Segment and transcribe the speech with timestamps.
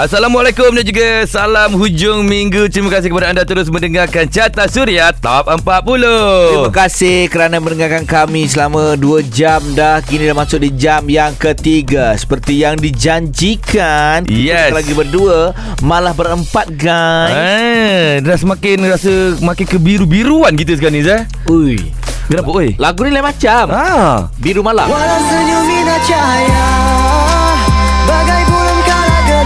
[0.00, 2.72] Assalamualaikum dan juga salam hujung minggu.
[2.72, 5.60] Terima kasih kepada anda terus mendengarkan Carta Suria Top 40.
[5.60, 10.00] Terima kasih kerana mendengarkan kami selama 2 jam dah.
[10.00, 12.16] Kini dah masuk di jam yang ketiga.
[12.16, 14.24] Seperti yang dijanjikan.
[14.24, 14.72] Yes.
[14.72, 15.52] Kita lagi berdua.
[15.84, 17.36] Malah berempat guys.
[17.36, 21.28] Ah, dah semakin rasa makin kebiru-biruan kita sekarang ni Zah.
[21.52, 21.76] Ui.
[22.24, 22.72] Kenapa oi?
[22.80, 23.68] Lagu ni lain macam.
[23.68, 24.32] Ah.
[24.40, 24.88] Biru malam.
[24.88, 25.68] Walau senyum
[26.08, 27.09] cahaya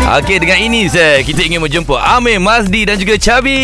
[0.05, 3.57] Okey, dengan ini saya kita ingin menjemput Amir Mazdi dan juga Chabi.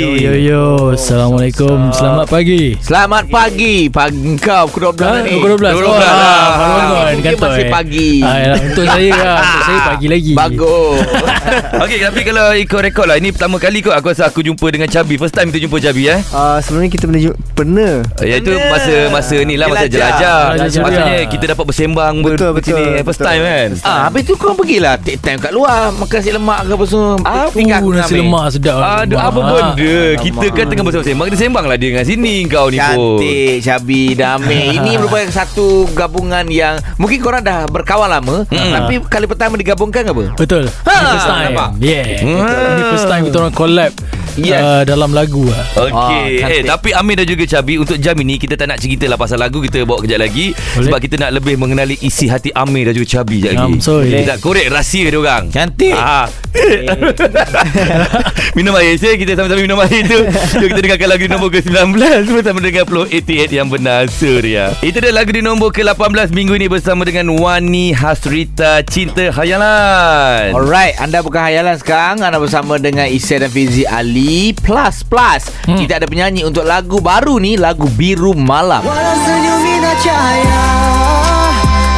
[0.00, 3.86] Yo yo yo Assalamualaikum Selamat pagi Selamat pagi.
[3.86, 5.36] Pagi kau pukul 12 Ah, ni.
[5.36, 6.08] Pukul 12 12 Oh, lah.
[6.08, 7.70] ah, bangun kantor masih eh.
[7.70, 8.10] pagi.
[8.18, 10.98] ah, yalah, Untuk saya lah Untuk saya pagi lagi Bagus.
[11.84, 14.88] Okey, tapi kalau ikut rekod lah Ini pertama kali kot aku rasa aku jumpa dengan
[14.88, 17.20] Chabi First time kita jumpa Chabi eh Uh, sebelum ni kita pernah
[17.52, 18.72] pernah Iaitu Benar.
[18.72, 20.16] masa-masa ni lah Masa Jelajah.
[20.16, 20.80] jelajah Jelajah.
[20.82, 23.28] Maksudnya kita dapat bersembang ber- Betul, ber- betul, sini First betul.
[23.28, 26.72] time kan Ah, habis tu kau pergilah take time kat luar makan nasi lemak ke
[26.72, 27.12] apa semua.
[27.22, 29.46] Ah, tinggal Uh, nasi lemak sedap Aduh apa Ah.
[29.72, 33.54] benda Kita kan tengah bersembang Kita sembang lah dia dengan sini Kau ni pun Cantik
[33.60, 38.72] Syabi Damai Ini merupakan satu gabungan yang Mungkin korang dah berkawan lama Hmm.
[38.72, 40.24] Tapi kali pertama digabungkan ke apa?
[40.36, 41.68] Betul Ha, Ini first time nampak?
[41.78, 42.42] Yeah Hmm.
[42.46, 43.92] Ini first time kita orang collab
[44.36, 44.60] Yes.
[44.60, 48.36] uh, Dalam lagu lah Okey, Ah, eh tapi Amir dan juga Cabi untuk jam ini
[48.36, 50.84] kita tak nak cerita lah pasal lagu kita bawa kejap lagi Boleh.
[50.84, 53.72] sebab kita nak lebih mengenali isi hati Amir dan juga Cabi kejap lagi.
[53.80, 54.12] Sorry.
[54.12, 55.48] Kita nak korek rahsia dia orang.
[55.56, 55.96] Cantik.
[55.96, 56.28] Ah.
[58.56, 60.20] minum air saya Kita sama-sama minum air tu.
[60.60, 61.96] Jom kita dengarkan lagu di nombor ke-19
[62.28, 64.76] Bersama dengan Flow 88 yang benar Surya.
[64.84, 71.00] Itu dia lagu di nombor ke-18 Minggu ini bersama dengan Wani Hasrita Cinta Hayalan Alright,
[71.00, 72.20] anda bukan hayalan sekarang.
[72.20, 75.48] Anda bersama dengan Isya dan Fizi Ali Plus Plus.
[75.64, 75.80] Hmm.
[75.80, 78.84] Kita ada penyanyi untuk lagu baru ni Lagu Biru Malam.
[78.84, 80.60] Walau senyum minat cahaya.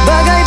[0.07, 0.38] Bagai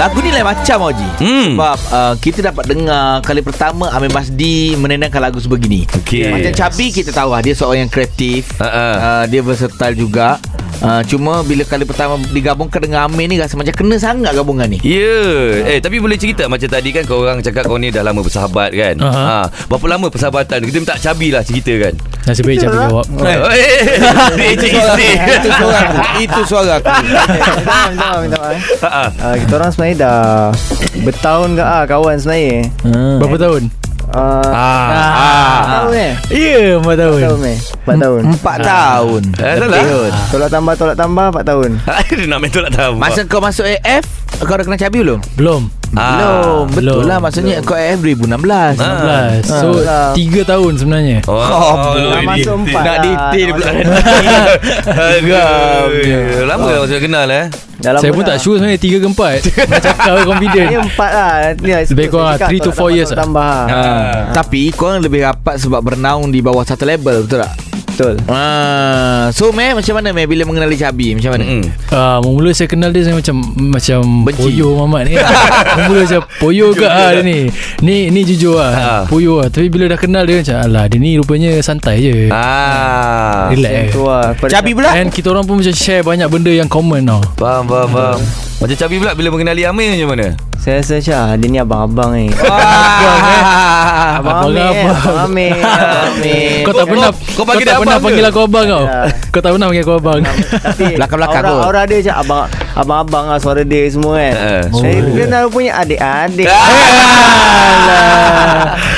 [0.00, 1.52] Lagu ni lain macam Oji Hmm.
[1.52, 6.32] Sebab uh, kita dapat dengar Kali pertama Amir Masdi Menenangkan lagu sebegini Okey.
[6.32, 8.88] Macam Cabi kita tahu lah Dia seorang yang kreatif Ha-ha.
[8.96, 10.40] uh, Dia versatile juga
[10.82, 14.78] uh, Cuma bila kali pertama Digabungkan dengan Amir ni Rasa macam kena sangat gabungan ni
[14.84, 15.00] Ya
[15.64, 15.76] yeah.
[15.76, 18.70] Eh tapi boleh cerita Macam tadi kan Kau orang cakap kau ni dah lama bersahabat
[18.74, 19.22] kan Aha.
[19.24, 19.40] ha.
[19.68, 21.94] Berapa lama persahabatan Kita minta Cabi lah cerita kan
[22.28, 23.38] Nasib baik Cabi jawab Eh,
[24.40, 28.62] eh, Itu suara aku Itu suara aku Minta maaf, minta maaf, eh.
[28.80, 29.04] Ha-ha.
[29.20, 30.20] Uh, kita orang sebenarnya dah
[31.00, 32.68] bertahun ke ah kawan sebenarnya.
[33.18, 33.62] Berapa tahun?
[34.10, 34.90] Uh, Ah.
[34.90, 35.62] Ah.
[35.62, 36.12] tahun eh?
[36.30, 37.56] Ya 4 tahun Tahun eh?
[37.80, 38.20] Empat tahun.
[38.28, 39.56] Empat tahun Eh.
[39.60, 40.10] Tahun.
[40.28, 41.70] Tolak tambah, tolak tambah empat tahun.
[42.10, 44.02] Dia nak main tolak tahu Masa kau masuk AF
[44.40, 45.18] Kau dah kenal Cabi belum?
[45.34, 45.62] Belum
[45.92, 47.04] Ah, belum Betul belum.
[47.04, 49.38] lah Maksudnya kau AF 2016 Ah.
[49.38, 50.10] 16 So Ah.
[50.12, 53.00] 3 tahun sebenarnya Oh, Kau Dah masuk empat Nak lah.
[53.00, 53.70] detail pula.
[56.46, 57.44] Lama dah masa kenal eh
[57.80, 58.28] Dah lama Saya pun dah.
[58.30, 59.16] tak sure sebenarnya 3 ke 4
[59.66, 61.32] Nak cakap confident Ni empat lah.
[61.56, 63.24] Ni lah, Lebih kurang saya cakap, three to tolak four tambah, years tolak lah.
[63.24, 63.64] Tambah lah.
[63.66, 64.14] Ah.
[64.30, 67.69] Tapi korang lebih rapat Sebab bernaung di bawah satu label Betul tak?
[68.00, 68.16] Betul.
[68.26, 71.44] Ah, so Meh macam mana Meh bila mengenali Cabi macam mana?
[71.44, 71.62] Mm-mm.
[71.92, 73.36] Ah, mula saya kenal dia saya macam
[73.68, 74.40] macam Benci.
[74.40, 75.14] poyo mamat ni.
[75.84, 77.52] mula macam poyo ke ah dia ni.
[77.84, 78.72] Ni ni jujur Ha.
[78.72, 79.02] ah.
[79.04, 79.52] Poyo ah.
[79.52, 82.14] Tapi bila dah kenal dia macam alah dia ni rupanya santai je.
[82.32, 83.52] Ah.
[83.52, 83.68] Relax.
[83.68, 83.88] eh.
[83.90, 84.32] Tu lah.
[84.48, 84.90] Cabi pula?
[84.90, 87.20] And kita orang pun macam share banyak benda yang common tau.
[87.36, 88.18] Faham, faham, faham.
[88.60, 90.28] Macam Cabi pula bila mengenali Amir macam mana?
[90.60, 92.28] Saya rasa macam ah, dia ni abang-abang ni.
[92.44, 94.68] Ah, Abang Amir.
[94.68, 94.92] abang.
[94.92, 95.52] Abang Amir.
[95.56, 96.60] Abang Amir.
[96.60, 98.84] Kau tak kau- pernah kau panggil dia tak pernah panggil aku abang kau.
[98.84, 99.00] Ya.
[99.32, 100.20] Kau tak pernah panggil aku abang.
[100.92, 101.56] Belakang-belakang kot.
[101.64, 102.42] aura dia macam abang
[102.76, 104.34] abang-abang lah suara dia semua kan.
[104.36, 104.62] Eh.
[104.70, 105.14] Saya Oh.
[105.16, 106.46] kenal punya adik-adik.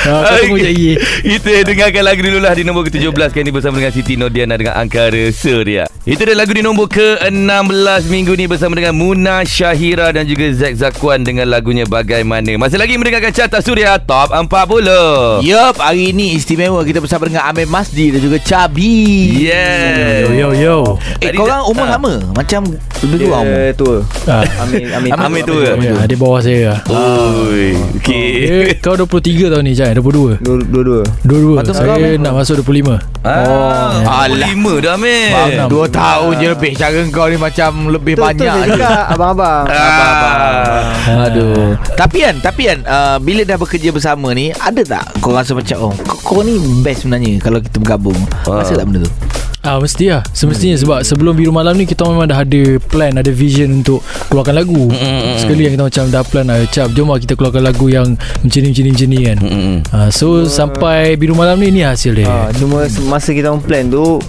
[0.03, 0.93] Ah, kau tunggu je ye.
[1.23, 4.75] Kita dengarkan lagu dulu lah Di nombor ke-17 Kali ni bersama dengan Siti Nodiana Dengan
[4.75, 7.31] Angkara Surya Itu dia lagu di nombor ke-16
[8.05, 12.97] Minggu ni bersama dengan Muna Syahira Dan juga Zack Zakwan Dengan lagunya Bagaimana Masih lagi
[12.97, 18.19] mendengarkan Carta Surya Top 40 Yup, hari ini istimewa kita bersama dengan Amir Masdi dan
[18.19, 18.95] juga Cabi.
[19.43, 20.75] Yeah Yo yo yo.
[21.19, 21.99] Eh, Tadi korang umur ah.
[21.99, 22.13] sama?
[22.31, 22.61] Macam
[23.03, 23.53] lebih tua umur.
[23.53, 23.97] Dia tua.
[24.63, 25.09] Amin amin.
[25.11, 25.75] Amir tua.
[25.75, 26.79] Ya, dia bawah saya lah.
[26.87, 28.29] Oi, okay.
[28.41, 31.01] Eh, kau 23 tahun ni Jai 22 Dua- Dua-dua.
[31.27, 34.51] 22 Patut Saya kau, nak masuk 25 Ah, Alah.
[34.51, 35.67] 25 dah Amir Faham.
[35.67, 38.53] Dua tahun je lebih Cara kau ni macam lebih Tu tu banyak
[39.43, 39.83] saya je.
[39.83, 40.83] cakap abang-abang.
[41.03, 41.25] Ah.
[41.27, 41.67] Aduh.
[41.93, 45.91] Tapi kan, tapi kan uh, bila dah bekerja bersama ni, ada tak kau rasa macam
[45.91, 48.17] oh, kau, kau ni best sebenarnya kalau kita bergabung.
[48.47, 48.63] Ah.
[48.63, 49.13] Rasa tak benda tu?
[49.63, 53.31] Ah mesti lah Semestinya sebab sebelum Biru Malam ni Kita memang dah ada plan Ada
[53.31, 55.39] vision untuk Keluarkan lagu Mm-mm.
[55.39, 58.59] Sekali yang kita macam Dah plan lah Cap jom lah kita keluarkan lagu yang Macam
[58.59, 59.77] ni macam ni macam ni kan Mm-mm.
[59.95, 63.87] ah, So sampai Biru Malam ni Ni hasil dia Ha, cuma masa kita orang plan
[63.87, 64.19] tu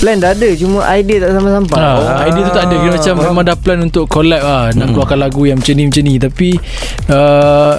[0.00, 3.44] Plan dah ada Cuma idea tak sampai-sampai Ah, idea tu tak ada Kira macam memang
[3.44, 6.48] dah plan untuk collab lah Nak keluarkan lagu yang macam ni macam ni Tapi
[7.08, 7.74] uh,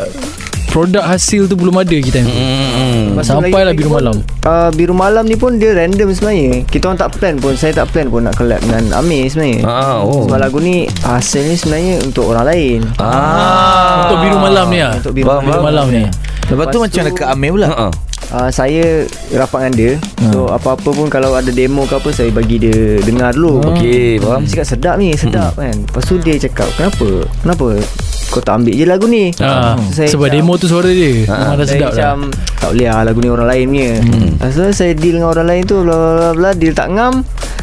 [0.68, 2.32] produk hasil tu belum ada kita tu.
[2.32, 3.12] Hmm.
[3.12, 4.16] Lepas tu Sampailah lagi- Biru pun, Malam.
[4.46, 7.90] uh, Biru Malam ni pun dia random sebenarnya Kita orang tak plan pun Saya tak
[7.90, 10.24] plan pun nak collab dengan Amir sebenarnya Ah, oh.
[10.24, 14.06] Sebab lagu ni Hasil ni sebenarnya untuk orang lain Ah.
[14.06, 14.94] Untuk Biru Malam ni ah.
[14.94, 15.66] Untuk Biru Biru faham.
[15.66, 16.04] Malam ni.
[16.04, 16.16] Lepas
[16.46, 17.88] tu Lepas macam tu- dekat Amir pula Ha.
[18.32, 19.92] Uh, Saya rapat dengan dia.
[20.28, 20.54] So Hmm.
[20.54, 23.60] apa-apa pun Kalau ada demo ke apa Saya bagi dia dengar dulu.
[23.70, 24.42] Okey, faham.
[24.42, 25.74] Dia cakap sedap ni Sedap kan?
[25.74, 27.08] Lepas tu dia cakap Kenapa?
[27.38, 27.68] Kenapa
[28.28, 29.34] Kau tak ambil je lagu ni?
[29.34, 29.44] So,
[29.92, 31.28] saya sebab macam- demo tu suara dia.
[31.28, 32.40] Dah saya sedap macam dah.
[32.56, 33.92] Tak boleh lah lagu ni orang lain punya.
[34.00, 34.30] Hmm.
[34.32, 37.14] Lepas tu saya deal dengan orang lain tu Bla bla bla Deal tak ngam.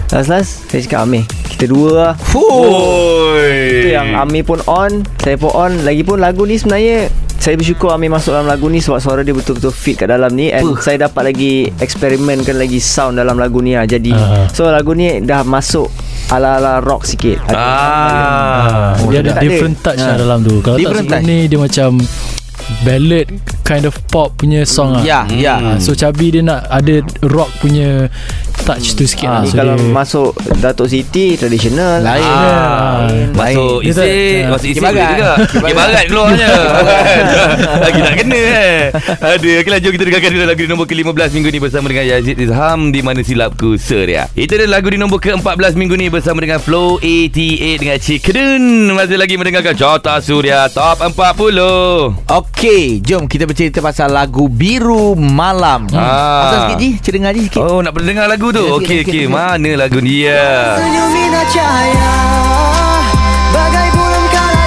[0.09, 2.13] Last-last Saya cakap Amir Kita dua lah.
[2.33, 3.55] Oi.
[3.79, 5.73] Itu yang Amir pun on Saya pun on.
[5.83, 7.09] Lagipun lagu ni sebenarnya
[7.49, 10.53] saya bersyukur Amir masuk dalam lagu ni Sebab suara dia betul-betul fit kat dalam ni
[10.53, 10.77] And Puh.
[10.77, 14.45] saya dapat lagi Eksperimenkan lagi sound dalam lagu ni lah Jadi Ah.
[14.51, 15.89] So lagu ni dah masuk
[16.29, 18.93] Ala-ala rock sikit Ada- Ah.
[18.99, 19.41] Oh, dia tak ada ada.
[19.41, 20.21] different touch lah Ha.
[20.21, 20.61] dalam tu.
[20.61, 21.31] Kalau tak Different sebelum touch.
[21.33, 21.89] ni dia macam
[22.81, 23.27] ballad
[23.63, 25.03] kind of pop punya song lah.
[25.03, 25.55] Ya ya.
[25.57, 28.09] Ah, so Cabi dia nak ada rock punya
[28.61, 29.43] touch tu sikit Ah, lah.
[29.45, 32.21] So kalau dia, masuk Datuk Siti Tradisional Lain.
[32.21, 33.07] Ah.
[33.07, 33.29] Lain.
[33.33, 35.31] Masuk Dia isi tak- ah, Masuk isi boleh juga.
[35.49, 36.05] Kibarat.
[36.07, 36.49] Keluarnya
[37.85, 38.79] Lagi tak kena eh.
[39.15, 39.49] Ada.
[39.59, 42.81] Okeylah jom kita dengarkan dulu Lagu di nombor ke-15 minggu ni Bersama dengan Yazid Izham.
[42.89, 46.97] Di mana silapku Surya Itu adalah lagu di nombor ke-14 minggu ni Bersama dengan Flow
[46.99, 48.63] 88 Dengan Cik Kedun
[48.93, 52.48] Masih lagi mendengarkan Jota Surya Top 40 Okey
[52.99, 55.87] Jom kita bercerita pasal lagu Biru Malam.
[55.93, 56.43] Ah.
[56.43, 56.91] Pasal sikit Ji.
[56.99, 57.61] Cerita dengar Ji sikit.
[57.61, 58.65] Oh nak pernah dengar lagu tu?
[58.65, 59.27] Ya, Okey okey.
[59.27, 59.31] sikit.
[59.31, 62.11] Mana lagu ni ya Senyum bina cahaya
[63.49, 63.88] Bagai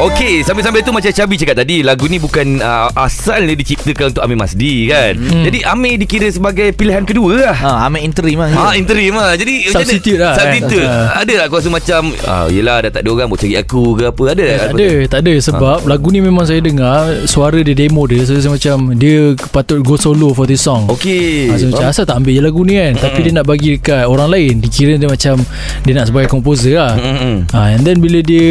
[0.02, 4.34] Okey, sambil-sambil tu macam Cabi cakap tadi, lagu ni bukan uh, asalnya diciptakan untuk Amir
[4.36, 5.14] Masdi kan.
[5.14, 5.44] Hmm.
[5.44, 7.54] Jadi Amir dikira sebagai pilihan kedua lah.
[7.54, 9.34] Ha, Amir interim lah Ha, interim lah.
[9.34, 9.70] Jadi?
[9.70, 10.82] Substitute lah, Substitute.
[10.82, 11.22] kan?
[11.22, 14.04] Ada tak kau rasa macam ah yelah dah tak ada orang mau cari aku ke
[14.08, 14.24] apa?
[14.28, 14.58] Ada tak?
[14.58, 18.34] tak ada Tak ada Sebab lagu ni memang saya dengar Suara dia demo dia So
[18.34, 19.18] saya macam Dia
[19.50, 21.48] patut go solo for this song Okey.
[21.48, 24.04] Ha, so macam asal tak ambil je lagu ni kan Tapi dia nak bagi dekat
[24.04, 25.36] orang lain Dikira dia macam
[25.84, 27.46] Dia nak sebagai komposer lah Hmm.
[27.50, 28.48] ha, And then bila dia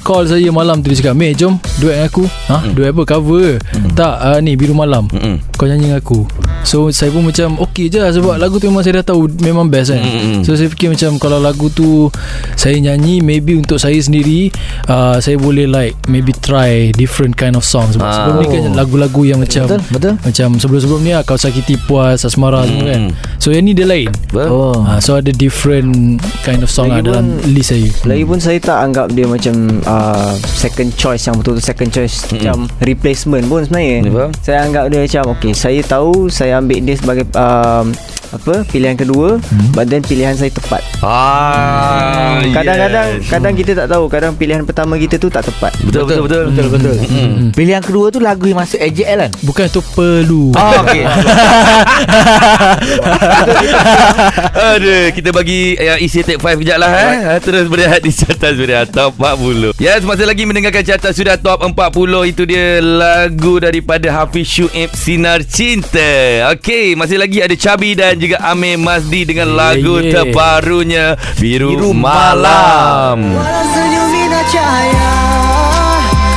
[0.00, 2.24] Call saya malam tu Dia cakap Mate jom Duet dengan aku.
[2.48, 2.56] Ha?
[2.68, 3.02] Duet apa?
[3.04, 3.48] Cover.
[3.92, 5.06] Tak uh, ni Biru Malam.
[5.08, 5.36] Mm-mm.
[5.54, 6.24] Kau nyanyi dengan aku.
[6.62, 9.66] So saya pun macam Okay je lah Sebab lagu tu memang saya dah tahu Memang
[9.66, 10.02] best kan.
[10.02, 10.42] Mm-mm.
[10.42, 12.10] So saya fikir macam Kalau lagu tu
[12.54, 14.50] Saya nyanyi Maybe untuk saya sendiri
[14.86, 17.94] uh, Saya boleh like Maybe try Different kind of songs.
[17.94, 18.14] Sebab Ah.
[18.16, 20.14] sebelum ni kan Lagu-lagu yang macam Betul betul.
[20.18, 23.02] Macam sebelum-sebelum ni lah Kau sakiti puas Asmara semua kan
[23.46, 24.50] So yang ni dia lain Apa?
[24.50, 27.86] Oh Ha, so ada different kind of song lah Lagipun- dalam list saya.
[28.02, 29.54] Lagipun saya tak anggap dia macam
[29.86, 32.42] uh, second choice yang betul-betul second choice Mm-mm.
[32.42, 33.98] macam replacement pun sebenarnya.
[34.02, 34.30] Ya, faham.
[34.42, 37.94] Saya anggap dia macam okay, saya tahu saya ambil dia sebagai um,
[38.32, 39.70] apa pilihan kedua Hmm.
[39.72, 40.82] but then pilihan saya tepat.
[41.04, 42.40] Ah.
[42.50, 43.28] Kadang-kadang yes.
[43.30, 45.70] kadang kita tak tahu, kadang pilihan pertama kita tu tak tepat.
[45.84, 46.44] betul betul betul.
[46.50, 46.96] Betul betul.
[47.06, 47.50] Hmm.
[47.52, 50.50] Pilihan kedua tu lagu yang masuk AJL kan Bukan tu perlu.
[50.56, 51.04] Oh okey
[54.56, 57.38] Aduh, kita bagi uh, isi take 5 kejap lah eh.
[57.40, 59.76] Terus berehat di Carta Suria Top 40.
[59.78, 62.32] Yes, masih lagi mendengarkan Carta Suria Top 40.
[62.32, 66.50] Itu dia lagu daripada Hafiz Syuib Sinar Cinta.
[66.56, 70.12] Okey, masih lagi ada Chabi dan juga Amir Masdi dengan Yeah, lagu yeah.
[70.12, 71.04] terbarunya
[71.36, 73.18] Biru, Biru Malam.
[73.30, 75.10] Walau senyum bina cahaya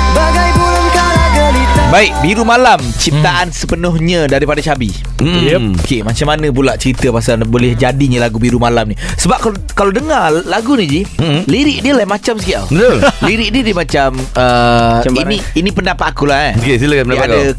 [0.09, 5.43] Bagai bulan kala gelita Baik Biru Malam Ciptaan sepenuhnya Daripada Cabi Hmm.
[5.43, 5.83] Yep.
[5.83, 8.95] Okey, macam mana pula cerita pasal boleh jadinya lagu Biru Malam ni?
[8.95, 11.43] Sebab kalau kalau dengar lagu ni Ji, Hmm.
[11.43, 12.67] lirik dia lain macam sikit tau.
[12.71, 12.97] Betul.
[13.27, 16.53] lirik dia dia macam uh, Macam ini ini pendapat aku lah eh.
[16.55, 17.43] Okey, silakan Dia pendapat ada kau.
[17.43, 17.51] ke,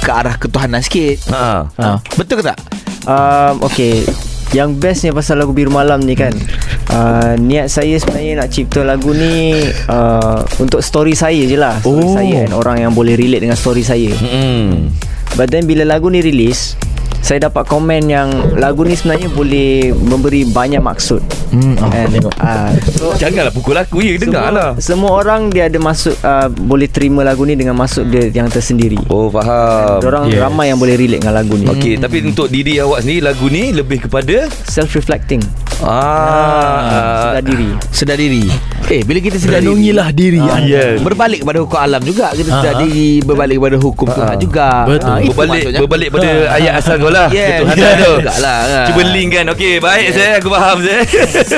[0.00, 1.16] ke arah ketuhanan sikit.
[1.28, 1.68] Ha.
[1.68, 1.88] Ha.
[2.16, 2.56] Betul ke tak?
[3.02, 4.06] Um, okay
[4.52, 6.30] Yang bestnya pasal lagu Biru Malam ni kan
[6.94, 9.58] uh, Niat saya sebenarnya nak cipta lagu ni
[9.90, 12.14] uh, Untuk story saya je lah Story Oh.
[12.14, 14.92] saya kan Orang yang boleh relate dengan story saya Hmm.
[15.34, 16.76] But then bila lagu ni release
[17.22, 21.22] saya dapat komen yang lagu ni sebenarnya boleh memberi banyak maksud.
[21.52, 22.32] Hmm, oh, And, tengok.
[22.40, 26.48] uh, so, Janganlah pukul aku Ya dengar semua, lah semua orang dia ada maksud uh,
[26.48, 28.96] boleh terima lagu ni dengan maksud dia yang tersendiri.
[29.06, 30.40] Oh faham Orang yes.
[30.40, 31.68] ramai yang boleh relate dengan lagu ni.
[31.68, 35.44] Okey, tapi untuk diri awak sendiri lagu ni lebih kepada Self reflecting.
[35.84, 37.68] ah, Sedar diri.
[37.92, 38.44] Sedar diri.
[38.84, 40.66] Eh, bila kita sedar diri, Renungilah diri Ah, anda.
[40.66, 40.98] yes.
[41.00, 42.80] Berbalik kepada hukum alam juga Kita sedar Ah.
[42.80, 45.08] diri Berbalik kepada hukum Tuhan juga Betul.
[45.08, 45.80] Ah, berbalik maksudnya.
[45.80, 47.28] berbalik pada ayat asal kau lah.
[47.28, 47.96] Yes, Ketuhanan yes.
[47.98, 48.12] tu.
[48.18, 48.84] Jugalah, kan.
[48.86, 49.44] Cuba link kan.
[49.48, 51.00] Okey, baik saya aku faham saya.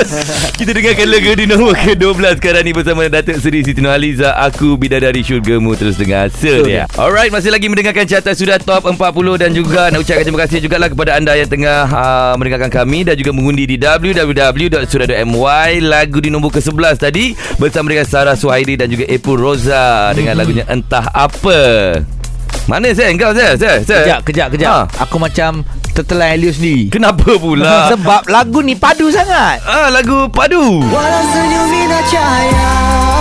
[0.59, 4.29] Kita dengarkan lagu di nombor ke-12 sekarang ni bersama Datuk Seri Siti Nurhaliza.
[4.41, 6.85] Aku Bidadari Syurgamu terus dengar Seria.
[6.95, 9.01] Alright, masih lagi mendengarkan carta sudah top 40
[9.37, 13.15] dan juga nak ucapkan terima kasih jugalah kepada anda yang tengah uh, mendengarkan kami dan
[13.15, 15.43] juga mengundi di www.surat.my
[15.81, 17.14] lagu di nombor ke-11 tadi
[17.55, 21.59] bersama dengan Sarah Suhairi dan juga Epul Roza dengan lagunya Entah Apa.
[22.65, 23.13] Mana Sel?
[23.15, 23.55] Kau Sel?
[23.61, 23.85] Sel?
[23.85, 24.03] Sel?
[24.03, 24.69] Kejap, kejap, kejap.
[24.89, 25.05] Ha.
[25.05, 25.61] Aku macam
[25.93, 26.89] tertelan Elio sendiri.
[26.89, 27.87] Kenapa pula?
[27.93, 29.61] Sebab lagu ni padu sangat.
[29.63, 30.81] ah, lagu padu.
[30.89, 31.71] Walau senyum
[32.05, 33.14] cahaya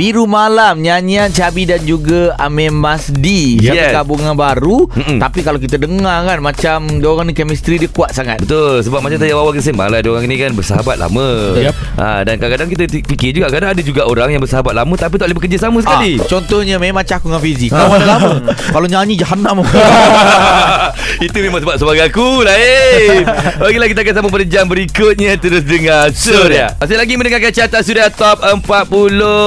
[0.00, 3.60] Biru Malam nyanyian Cabi dan juga Amir Masdi.
[3.60, 3.92] Yes.
[3.92, 5.20] Satu gabungan baru Mm-mm.
[5.20, 8.40] tapi kalau kita dengar kan macam diorang ni chemistry dia kuat sangat.
[8.40, 11.76] Betul Sebab macam tadi awal kita sembang lah Diorang ni kan bersahabat lama Yap.
[12.00, 15.28] ha, Dan kadang-kadang kita fikir juga Kadang ada juga orang yang bersahabat lama Tapi tak
[15.28, 17.68] boleh bekerja sama sekali Ah, contohnya memang macam aku dengan Fizi.
[17.68, 18.32] Kawan lama.
[18.74, 19.60] Kalau nyanyi jahanam.
[21.26, 23.28] Itu memang sebab suara aku lain
[23.68, 28.08] Okeylah kita akan sambung pada jam berikutnya Terus dengar Suria Masih lagi mendengarkan carta Suria
[28.08, 28.64] Top 40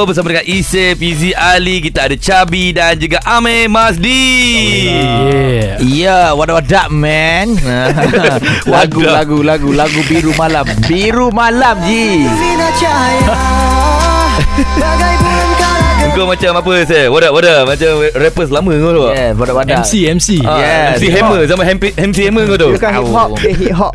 [0.05, 4.27] Bersama dengan Ise, Fizi Ali Kita ada Chabi dan juga Amir Masdi
[4.91, 7.59] Yeah Ya, wadah-wadah man.
[8.71, 9.13] lagu, Wadah.
[9.19, 10.63] lagu, lagu, lagu biru malam.
[10.87, 12.23] Biru malam ji.
[14.79, 15.32] Bagai
[16.23, 17.11] Kau macam apa saya?
[17.11, 19.03] Wadah wadah macam rappers lama kau tu.
[19.11, 19.83] Yeah, wadah-wadah.
[19.83, 20.87] MC MC Ah, Yes.
[20.95, 22.69] MC Hammer sama MC MC Hammer kau tu.
[22.71, 23.91] Dia kan hip hop Dia hip hop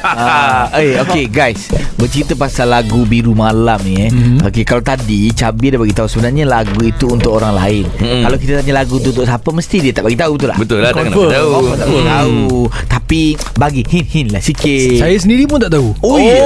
[0.00, 4.08] Ah, eh, okay guys Bercerita pasal lagu Biru Malam ni eh.
[4.08, 4.16] Mhm.
[4.16, 4.46] Mm-hmm.
[4.46, 7.84] Okay, kalau tadi Cabi dah bagi tahu sebenarnya lagu itu untuk orang lain.
[7.94, 8.24] Mhm.
[8.24, 10.56] Kalau kita tanya lagu tu untuk siapa mesti dia tak bagi tahu betul tak?
[10.58, 11.32] Betul lah takkan nak Confirm.
[11.34, 11.48] tahu.
[11.50, 12.06] Oh, tak Hmm.
[12.06, 12.40] tahu.
[12.86, 13.20] Tapi
[13.54, 14.96] bagi hint-hint lah sikit.
[14.96, 16.40] Saya sendiri pun tak tahu Oh, yeah.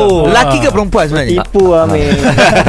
[0.00, 0.24] Oh.
[0.26, 1.44] Lelaki ke perempuan sebenarnya?
[1.44, 2.08] Tipu lah Amir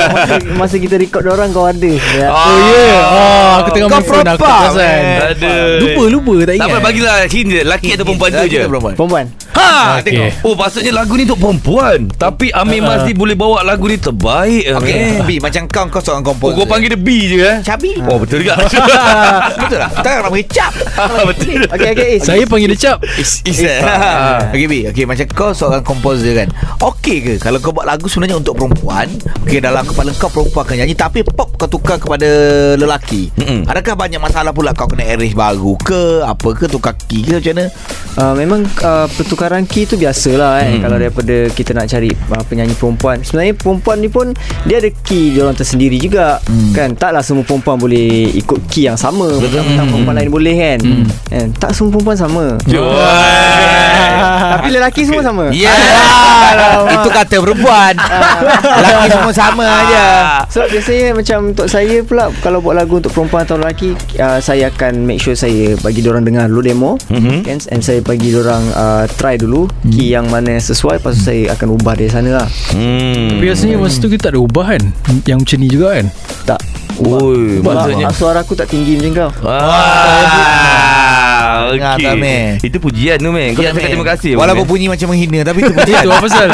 [0.07, 2.27] masa, masa kita record orang kau ada ya.
[2.27, 5.03] Ah, Oh yeah oh, Aku tengah Kau main phone aku perasan man.
[5.29, 5.71] Aduh.
[5.79, 8.93] Lupa lupa tak Tak ingat apa bagilah hint je Lelaki atau perempuan tu je perempuan?
[8.93, 10.05] Perempuan Ha Okey.
[10.05, 12.85] tengok Oh maksudnya lagu ni untuk perempuan Tapi Amir Ah.
[12.93, 15.21] Masdi boleh bawa lagu ni terbaik Okay, eh.
[15.23, 16.55] B macam kau kau seorang Oh komposer.
[16.55, 17.97] kau panggil dia B je eh Cabi.
[18.03, 18.53] Oh betul juga
[19.57, 19.91] betul tak?
[19.97, 20.73] Tak nak panggil cap.
[21.25, 23.57] Betul Okay okay Saya panggil dia cap Is, is
[24.47, 28.37] Okay B Okay macam kau seorang komposer kan Okay ke Kalau kau buat lagu sebenarnya
[28.37, 29.09] untuk perempuan
[29.41, 32.29] Okay dalam kepala kau perempuan akan nyanyi Tapi pop kau tukar kepada
[32.79, 33.27] lelaki.
[33.35, 33.67] Mm-mm.
[33.67, 36.23] Adakah banyak masalah pula Kau kena arrange baru ke?
[36.23, 37.65] Apa ke Tukar key ke macam mana?
[38.15, 40.83] Uh, Memang uh, pertukaran key tu biasalah kan Hmm.
[40.83, 43.23] Kalau daripada kita nak cari uh, penyanyi perempuan.
[43.23, 44.35] Sebenarnya perempuan ni pun
[44.67, 46.71] Dia ada key dia orang tersendiri juga Hmm.
[46.71, 46.89] Kan?
[46.95, 49.27] Taklah semua perempuan boleh ikut key yang sama.
[49.41, 49.65] Betul.
[49.65, 50.79] Perempuan lain boleh kan?
[51.27, 51.47] Kan?
[51.57, 52.55] Tak semua perempuan sama
[54.57, 55.45] Tapi lelaki semua sama?
[55.53, 55.73] Ya.
[56.97, 57.93] Itu kata perempuan.
[57.97, 60.03] Lelaki semua sama aja.
[60.49, 64.71] So biasanya macam untuk saya pula Kalau buat lagu untuk perempuan atau lelaki uh, Saya
[64.71, 66.91] akan make sure saya bagi orang dengar dulu demo.
[67.11, 67.45] Mhm.
[67.45, 67.57] kan?
[67.69, 71.53] And saya bagi orang uh, try dulu Key yang mana yang sesuai Lepas tu saya
[71.53, 72.47] akan ubah dari sana lah.
[72.73, 73.37] Hmm.
[73.37, 74.83] Biasanya masa tu kita tak ada ubah kan?
[75.29, 76.05] Yang macam ni juga kan?
[76.47, 76.61] Tak.
[76.97, 78.09] Oi, Sebab maksudnya?
[78.09, 79.29] suara aku tak tinggi macam kau.
[79.45, 81.26] Ah,
[81.69, 82.03] Dengar okey.
[82.03, 82.45] tak, Meh?
[82.59, 83.47] Itu pujian tu, Meh.
[83.51, 83.93] Kau Ya, tak cakap man.
[83.93, 84.31] terima kasih.
[84.33, 86.47] Walaupun bunyi macam menghina Tapi itu pujian Itu apa pasal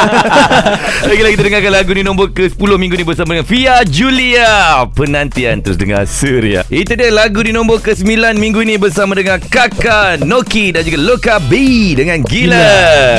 [1.04, 4.52] Okeylah kita dengarkan lagu ni nombor ke-10 minggu ni bersama dengan Via Julia.
[4.88, 6.64] Penantian terus dengar Surya.
[6.66, 11.36] Itu dia lagu di nombor ke-9 minggu ni bersama dengan Kaka, Noki dan juga Loka
[11.40, 11.52] B
[11.94, 12.70] dengan Gila.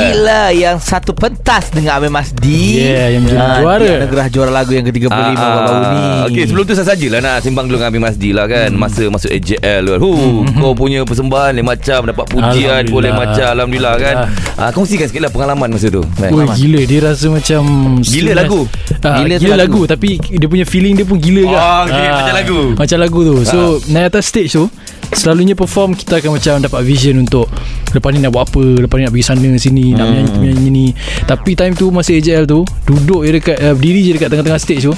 [0.02, 3.82] Gila yang satu pentas dengan Amir Masdi Yeah, yang menjadi Ah, juara.
[3.82, 7.36] Dia anugerah juara lagu yang ke-35 Ah, baru-baru ni Okey sebelum tu saya sajalah nak
[7.40, 8.82] sembang dulu dengan Abi Masdi lah kan Hmm.
[8.82, 10.12] Masa masuk AJL kan Hu,
[10.50, 13.16] Kau punya persembahan lain macam Dapat pujian Alhamdulillah.
[13.16, 14.16] macam Alhamdulillah kan
[14.56, 16.02] ah, Kongsikan sikit lah pengalaman masa tu.
[16.02, 17.62] Oi gila Dia rasa macam
[18.02, 18.62] Gila lagu?
[19.02, 19.80] ah, Gila Gila, lagu.
[19.80, 19.82] lagu.
[19.86, 22.60] Tapi dia punya feeling dia pun gila Oh, kan okey, macam lagu.
[22.76, 24.66] Macam lagu tu So naik atas stage tu
[25.12, 27.46] Selalunya perform Kita akan macam dapat vision untuk
[27.92, 30.86] Lepas ni nak buat apa Lepas ni nak pergi sana sini Nak menyanyi, menyanyi ni.
[31.24, 34.84] Tapi time tu Masa AJL tu Duduk je dekat uh, Berdiri je dekat tengah-tengah stage
[34.84, 34.94] tu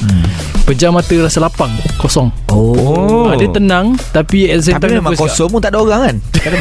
[0.64, 2.28] Pejam mata rasa lapang Kosong.
[2.52, 3.30] Oh.
[3.30, 5.80] Ah, Dia tenang Tapi at the same Tapi time memang dia kosong pun tak ada
[5.80, 6.16] orang kan?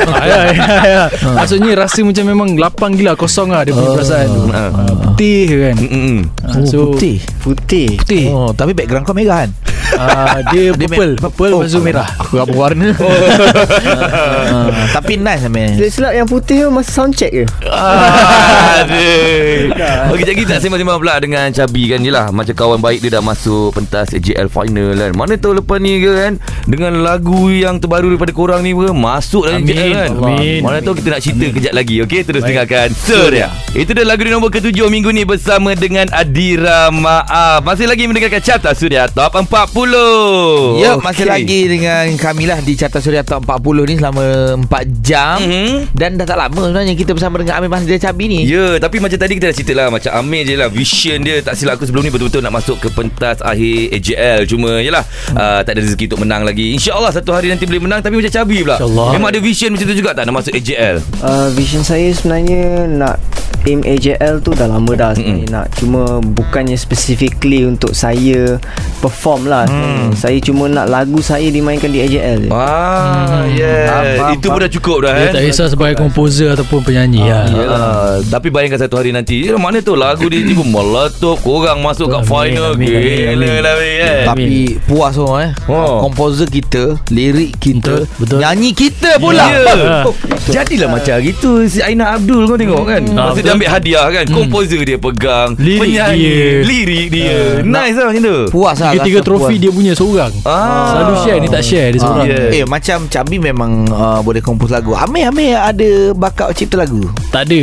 [0.06, 1.04] Ah, ya, ya, ya.
[1.32, 4.26] Maksudnya rasa macam memang lapang gila Kosong lah dia punya perasaan.
[4.26, 4.70] Tu Ah.
[4.70, 4.70] Ah,
[5.10, 5.74] Putih kan?
[5.76, 6.16] Mm-mm.
[6.40, 7.96] Ah, Oh So putih Putih.
[7.98, 8.24] Putih.
[8.28, 9.50] Oh tapi background kau merah kan
[9.94, 15.78] Ah, Dia Dia purple Purple Oh, tu merah Aku apa warna Ah, Tapi nice Amir
[15.88, 17.44] Silap yang putih tu Masa soundcheck ke
[18.76, 19.72] Aduh.
[20.12, 22.28] Okey, jadi kita nak sembang-sembang pula dengan Cabi kan je lah.
[22.30, 25.12] Macam kawan baik dia dah masuk pentas AJL final kan.
[25.16, 26.32] Mana tahu lepas ni ke kan
[26.66, 29.72] dengan lagu yang terbaru daripada korang ni ke masuk dalam Amin.
[29.72, 30.10] AJL kan.
[30.16, 30.60] Amin.
[30.62, 31.96] Mana tahu kita nak cerita kejap lagi.
[32.04, 33.48] Okey, terus dengarkan Surya.
[33.72, 37.64] Itu dia lagu di nombor ketujuh minggu ni bersama dengan Adira Maaf.
[37.64, 39.75] Masih lagi mendengarkan Carta Surya Top 40.
[40.80, 44.24] Ya, masih lagi dengan kami lah di Carta Suria Top 40 ni selama
[44.56, 45.36] 4 jam.
[45.44, 45.92] Mhm.
[45.92, 48.40] Dan dah tak lama sebenarnya kita bersama dengan Amir Masdi Cabi ni.
[48.48, 51.58] Ya, tapi macam tadi kita dah cerita lah Macam Amir je lah Vision dia Tak
[51.58, 55.02] silap aku sebelum ni Betul-betul nak masuk ke pentas Akhir AJL Cuma yelah
[55.34, 56.72] uh, Tak ada rezeki untuk menang lagi.
[56.72, 58.78] InsyaAllah satu hari nanti boleh menang Tapi macam Cabi pula.
[58.78, 59.08] InsyaAllah.
[59.18, 63.16] Memang ada vision macam tu juga tak Nak masuk AJL uh, Vision saya sebenarnya Nak
[63.66, 65.66] aim AJL tu dah lama dah sebenarnya nak.
[65.74, 68.62] Cuma bukannya specifically untuk saya
[69.02, 70.16] perform lah mm.
[70.16, 72.50] saya cuma nak lagu saya dimainkan di AJL je.
[72.50, 73.86] Ah, yeah.
[73.86, 75.32] Faham, faham, Itu pun dah cukup dah Dia eh.
[75.34, 77.40] tak kisah sebagai komposer ataupun penyanyi ya.
[77.66, 82.12] Ah, tapi bayangkan satu hari nanti eh, Mana tu lagu dia tiba meletup Korang masuk
[82.12, 82.74] kat final.
[82.76, 83.74] Gila lah.
[84.32, 85.52] Tapi puas semua eh.
[85.70, 86.04] Oh.
[86.04, 88.42] Komposer kita Lirik kita Betul.
[88.42, 89.44] Nyanyi kita pula.
[89.46, 90.04] Ya.
[90.06, 90.14] Oh,
[90.54, 93.02] Jadilah macam gitu Si Aina Abdul kau tengok kan?
[93.16, 96.52] Ah, Masa dia ambil hadiah kan Komposer dia pegang Lirik Penyanyi dia.
[96.62, 97.38] Lirik dia.
[97.66, 98.38] Nice lah macam tu.
[98.52, 99.62] Puas lah Tiga-tiga trofi puas.
[99.64, 100.92] dia punya seorang Ah.
[100.92, 102.60] Selalu share Ni tak share Dia seorang yeah.
[102.62, 107.48] Eh macam Cabi memang uh, Boleh kompos lagu Amir Amir ada Bakat cipta lagu Tak
[107.48, 107.60] ada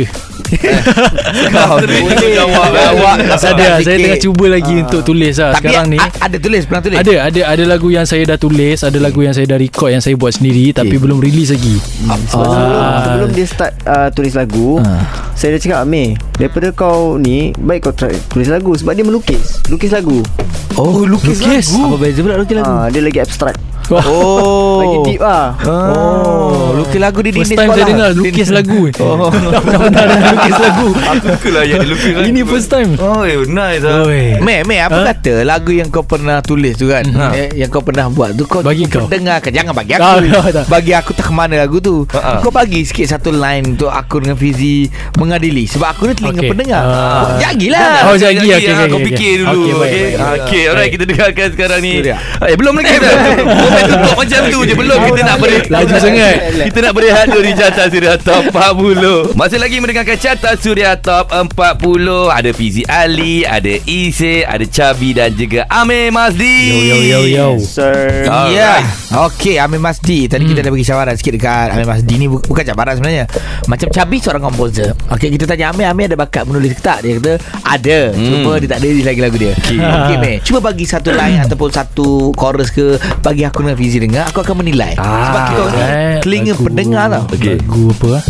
[1.50, 2.90] Kau Sering boleh jawab, eh.
[3.34, 5.98] Tak ada Saya tengah cuba lagi Untuk tulis lah Tapi Sekarang ni.
[5.98, 6.62] Ada tulis?
[6.64, 6.96] Pernah tulis?
[6.96, 10.00] Ada ada ada lagu yang saya dah tulis, ada lagu yang saya dah record yang
[10.00, 11.76] saya buat sendiri tapi belum release lagi.
[12.26, 13.02] sebelum, Ah.
[13.02, 14.80] sebelum dia start uh, tulis lagu
[15.34, 18.72] saya dah cakap Amir daripada kau ni baik kau try tulis lagu.
[18.74, 20.20] Sebab dia melukis lukis lagu.
[20.74, 21.66] Oh lukis, Lukis?
[21.70, 21.82] lagu.
[21.86, 22.68] Apa beza pula lukis lagu?
[22.68, 23.56] Ah, dia lagi abstrak
[23.90, 27.86] Oh lagi deep lah Oh Lukis lagu di First dinding time saya sekolah.
[27.86, 28.80] dengar lukis lagu.
[29.04, 29.30] Oh.
[29.54, 30.88] Tak pernah dengar lukis lagu.
[30.90, 32.26] Aku suka lah yang lukis lagu.
[32.26, 32.90] Ini first time.
[32.98, 34.40] Oh eh, nice lah Oi.
[34.40, 35.04] Meh, Meh, apa Ha?
[35.12, 37.04] kata lagu yang kau pernah tulis tu kan?
[37.06, 37.26] Ha.
[37.32, 39.06] Eh, yang kau pernah buat tu kau Bagi kau.
[39.06, 39.50] dengarkan.
[39.50, 40.18] Jangan bagi aku.
[40.50, 40.64] tak.
[40.66, 42.06] Bagi aku tak mana lagu tu.
[42.10, 46.50] Kau bagi sikit satu line untuk aku dengan Fizi mengadili sebab aku ni telinga Okey.
[46.50, 46.82] pendengar.
[46.82, 47.26] Ah.
[47.38, 48.08] Jagilah.
[48.08, 50.40] Oh, jagi, Lagi, okey, ah, okey, Kau fikir dulu Okey, baik, Okey baik, baik.
[50.40, 50.90] Okey alright.
[50.90, 51.92] Kita dengarkan sekarang ni.
[52.04, 53.12] Eh belum lagi dah
[53.44, 56.36] Komen tutup macam tu je Belum kita nak beri Laju sangat.
[56.64, 61.30] Kita nak berehat dulu Di Carta Suria Top 40 Masih lagi mendengarkan Carta Suria Top
[61.30, 61.52] 40
[62.30, 67.46] Ada Fizi Ali Ada Ise Ada Chabi Dan juga Amir Mazdi Yo yo yo yo.
[67.58, 68.54] sir Alright.
[68.54, 68.82] Ya.
[69.24, 70.26] Okey, Amir Masdi.
[70.26, 73.24] Tadi kita dah bagi cabaran sikit dekat Amir Masdi ni bu- bukan cabaran sebenarnya.
[73.64, 74.90] Macam Cabi seorang komposer.
[75.08, 76.98] Okey, kita tanya Amir, Amir ada bakat menulis ke tak?
[77.00, 77.98] Dia kata ada.
[78.10, 78.42] Hmm.
[78.42, 79.52] Cuma dia tak ada lagi lagu dia.
[79.54, 80.36] Okey, okay, Meh.
[80.40, 82.86] Cuba bagi satu line ataupun satu chorus ke
[83.20, 84.92] bagi aku dengan Fizi dengar, aku akan menilai.
[84.94, 87.22] Ah, Sebab kita ni Eh, telinga lagu- pendengar tau.
[87.30, 87.56] Okey.
[87.56, 88.22] Lagu apa ah?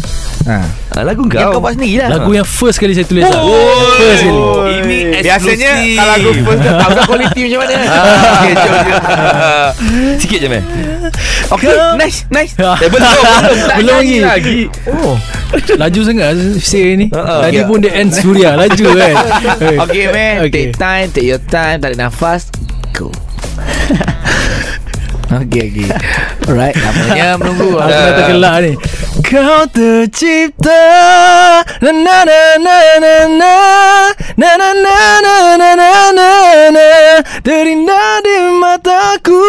[0.44, 0.56] Ha.
[0.92, 2.08] Ah, Lagu kau Yang kau buat sendiri lah.
[2.12, 3.40] Lagu yang first kali saya tulis lah.
[3.40, 4.36] Oh, First kali.
[4.74, 7.74] Ini eksklusif Biasanya kalau lagu first dah tahu dah kualiti macam mana.
[7.74, 9.00] Okay, jom, jom.
[10.20, 10.62] Sikit je man
[11.50, 12.52] Okey, nice, nice.
[12.84, 14.58] Eh belum Belum tak Belum nyanyi lagi.
[14.86, 15.16] Oh.
[15.54, 17.06] Laju sangat saya ni.
[17.08, 17.64] Ha, Tadi ya.
[17.64, 19.14] pun dia end suria laju kan.
[19.80, 20.68] Okay man Okay.
[20.68, 22.52] Take time Take your time Tarik nafas
[22.92, 23.08] Go
[25.24, 25.88] Okay okay
[26.44, 27.80] Alright Namanya menunggu.
[27.80, 28.72] Aku dah tergelak ni.
[29.24, 30.84] Kau tercipta.
[31.80, 33.54] Na na na na na na.
[34.36, 36.28] Na na na na na na na
[36.68, 36.86] na.
[37.40, 39.42] Terindah di mataku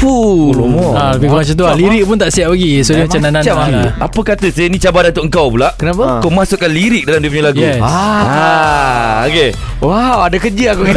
[0.00, 0.56] Fuh
[0.96, 3.20] Ah, lebih kurang macam tu lah Lirik pun tak siap lagi So dia Eh, macam
[3.20, 3.68] nanan lah
[4.00, 6.24] Apa kata saya ni cabaran untuk engkau pula Kenapa?
[6.24, 7.80] Kau masukkan lirik dalam dia punya lagu Yes.
[7.84, 10.92] Ah, ah Okay Wow ada kerja aku ni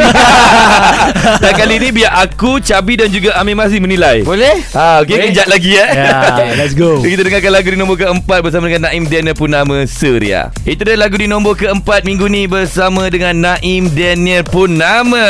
[1.44, 4.60] Dan kali ni biar aku Cabi dan juga Amir Mazli menilai Boleh?
[4.72, 5.28] Ah, okay, Boleh.
[5.32, 5.90] kejap lagi eh.
[5.94, 7.00] Ya, let's go.
[7.04, 10.52] Kita dengarkan lagu di nombor keempat bersama dengan Naim Daniel Purnama Surya.
[10.64, 15.26] Itu dia lagu di nombor keempat minggu ni bersama dengan Naim Daniel Purnama.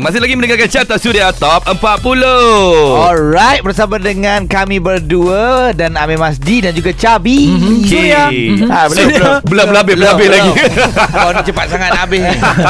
[0.00, 1.76] Masih lagi mendengarkan Carta Surya Top 40.
[1.76, 3.13] Alright
[3.60, 7.78] Bersama dengan kami berdua Dan Amir Masdi Dan juga Cabi mm-hmm.
[7.84, 8.66] Surya Mhm.
[8.66, 9.18] Ah, belum, Surya.
[9.18, 9.34] belum.
[9.54, 10.52] Belum, belum habis, belum habis lagi.
[11.14, 12.22] Kau ni cepat sangat nak habis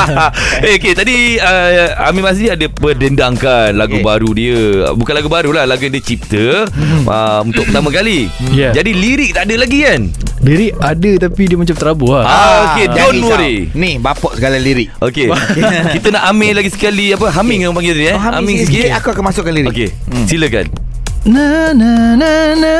[0.66, 4.02] eh, okay, tadi uh, Amir Mazli ada berdendangkan lagu Okay.
[4.02, 4.60] baru dia.
[4.90, 6.66] Bukan lagu baru lah, lagu yang dia cipta
[7.06, 8.26] uh, untuk pertama kali.
[8.50, 8.74] Yeah.
[8.74, 10.10] Jadi lirik tak ada lagi kan?
[10.44, 13.30] Lirik ada tapi dia macam terabur lah Ah, okay, jangan don't risau.
[13.32, 13.56] worry.
[13.72, 15.32] Ni bapok segala lirik Okey.
[15.90, 18.14] Kita nak ambil lagi sekali apa humming orang panggil tadi eh.
[18.14, 18.88] Oh, Humming sikit.
[18.94, 19.88] Aku akan masukkan lirik Okey.
[20.24, 20.66] Silakan.
[21.24, 22.74] Na na na na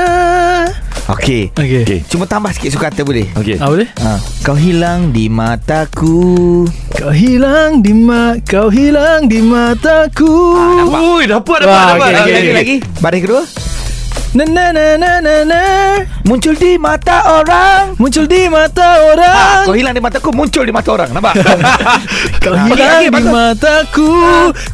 [1.07, 2.01] Okey Okay, Okey.
[2.07, 3.57] Cuma tambah sikit sukata boleh Okey.
[3.57, 3.89] Ah, boleh?
[3.99, 4.21] ha.
[4.41, 11.01] Kau hilang di mataku Kau hilang di ma Kau hilang di mataku nampak?
[11.03, 11.97] Ui, dapat dapat Wah, dapat.
[11.97, 12.55] okey, Lagi okey, lagi okey.
[12.55, 13.43] lagi Baris kedua
[14.35, 15.61] Na na na na na na
[16.27, 20.75] Muncul di mata orang Muncul di mata ha, orang Kau hilang di mataku Muncul di
[20.75, 21.39] mata orang Nampak?
[22.43, 23.31] Kau hilang okey, di bagus.
[23.31, 24.11] mataku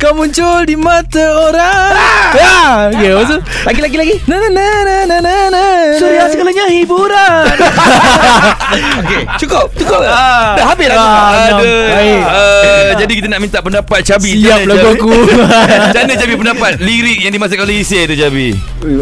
[0.00, 1.92] Kau muncul di mata orang
[2.40, 2.88] ah.
[2.88, 3.36] Okay lepas tu
[3.68, 5.62] Lagi lagi lagi Na na na na na na na
[6.00, 7.44] Suria segalanya hiburan
[9.04, 10.56] Okey Cukup Cukup Ah.
[10.56, 11.52] Dah habis lagu Ah, Ada.
[11.52, 11.60] enam.
[11.90, 12.22] Baik.
[12.22, 14.32] Uh, jadi kita nak minta pendapat Cabi.
[14.38, 14.96] Siap lagu Cabi?
[14.96, 18.48] aku Macam mana Cabi pendapat lirik yang dimasukkan oleh Isir tu Cabi?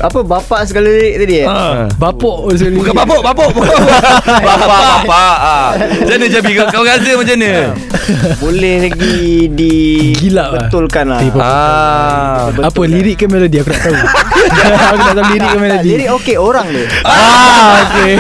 [0.01, 0.19] Apa
[0.49, 1.47] bapak segala lirik tadi eh?
[1.47, 1.93] Ha.
[2.01, 3.53] Bapok sekali Bukan babuk Babuk
[4.49, 5.37] Bapak bapak.
[5.45, 5.69] Ah.
[5.77, 6.53] Macam mana Cabi?
[6.57, 7.53] Kau, kau rasa macam mana?
[8.41, 9.73] Boleh lagi di
[10.17, 10.65] Gila lah.
[10.65, 12.49] Betulkan lah Ah.
[12.49, 13.93] Betul Apa lirik ke melodi aku nak tahu
[14.89, 16.87] Aku tak tahu lirik ke melodi lirik okey orang dia.
[17.05, 18.13] Ah okay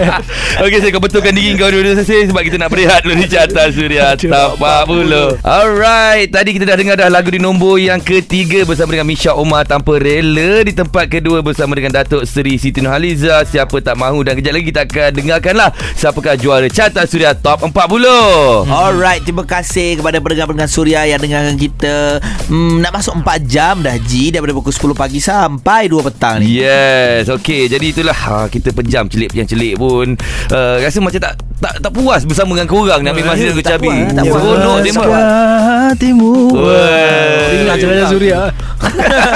[0.64, 4.16] Okey saya kau betulkan diri kau dulu sebab kita nak berehat dulu di carta Suria
[4.16, 5.36] tak apa pula.
[5.44, 9.68] Alright, tadi kita dah dengar dah lagu di nombor yang ketiga bersama dengan Misha Omar
[9.68, 14.38] tanpa rela di tempat kedua bersama dengan Datuk Seri Siti Nurhaliza siapa tak mahu dan
[14.38, 18.70] kejap lagi kita akan dengarkanlah siapakah juara carta Suria top 40.
[18.70, 22.22] Alright, terima kasih kepada pendengar-pendengar Suria yang dengarkan kita.
[22.46, 26.62] Hmm, nak masuk 4 jam dah Ji daripada pukul 10 pagi sampai 2 petang ni.
[26.62, 27.66] Yes, okey.
[27.66, 30.14] Jadi itulah ha, kita pejam celik-pejam-celik pun.
[30.54, 33.82] Uh, rasa macam tak tak tak puas bersama dengan korang nak ambil masa dengan tak
[33.82, 33.90] Cabi.
[33.90, 34.38] puas, tak puas.
[34.38, 35.06] Seronok dia mah.
[35.88, 37.48] Hatimu Wah.
[37.48, 38.40] Ingat cerita Suria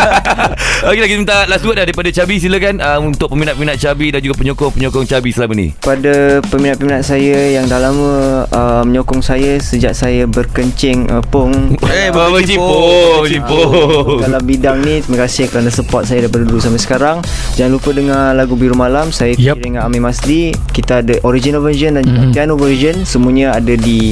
[0.89, 4.35] Okey lagi minta last word dah daripada Cabi silakan uh, untuk peminat-peminat Cabi dan juga
[4.43, 5.71] penyokong-penyokong Cabi selama ni.
[5.79, 8.11] Pada peminat-peminat saya yang dah lama
[8.51, 14.19] uh, menyokong saya sejak saya berkencing uh, pong Eh, Bawa cipong, cipong.
[14.19, 17.17] dalam bidang ni terima kasih kerana support saya daripada dulu sampai sekarang
[17.55, 19.63] jangan lupa dengar lagu Biru Malam saya yep.
[19.63, 22.35] dengan Amir Masdi kita ada original version dan Mhm.
[22.35, 24.11] piano version semuanya ada di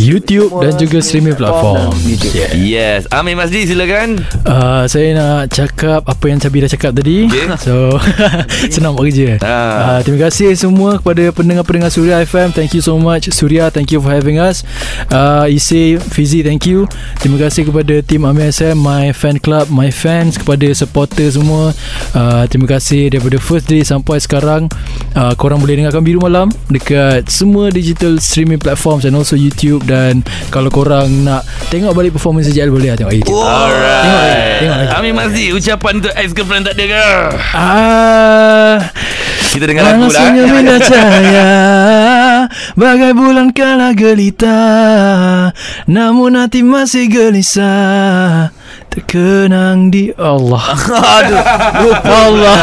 [0.00, 1.92] YouTube dan juga streaming platform
[2.32, 2.50] yeah.
[2.56, 4.22] Yes, Amir Masdi silakan.
[4.46, 7.28] Uh, saya nak cakap apa yang Cabi dah cakap tadi.
[7.28, 7.46] Okay.
[7.60, 7.98] So
[8.74, 9.36] senang buat kerja.
[9.44, 9.98] Ah.
[9.98, 12.54] Uh, terima kasih semua kepada pendengar-pendengar Suria FM.
[12.56, 13.68] Thank you so much Suria.
[13.68, 14.64] Thank you for having us.
[15.12, 16.88] Uh, Isi, Fizi, thank you.
[17.20, 21.74] Terima kasih kepada tim Amir SM, my fan club, my fans, kepada supporter semua.
[22.16, 24.70] Uh, terima kasih daripada first day sampai sekarang.
[25.12, 30.22] Uh, korang boleh dengarkan Biru Malam dekat semua digital streaming platforms and also YouTube dan
[30.48, 33.34] kalau korang nak tengok balik performance SJL boleh lah tengok YouTube.
[33.34, 34.06] Alright.
[34.06, 34.90] Tengok lagi, tengok lagi.
[34.94, 37.06] Amir Masdi, ucapan untuk ex-girlfriend tak ada ke?
[37.52, 38.76] Ah,
[39.50, 40.14] Kita dengar lagu lah.
[40.14, 41.50] senyum indah cahaya
[42.78, 44.58] Bagai bulan kala gelita
[45.86, 48.54] Namun hati masih gelisah
[48.90, 50.66] Terkenang di Allah.
[51.22, 51.38] Aduh,
[51.86, 52.10] lupa.
[52.10, 52.58] Allah.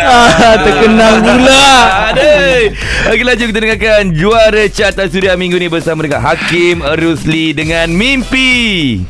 [0.00, 1.68] Ah, Terkenang pula.
[2.08, 2.72] Aduh.
[3.12, 9.04] Okey laju kita dengarkan juara carta suria minggu ni bersama dengan Hakim Rusli dengan Mimpi.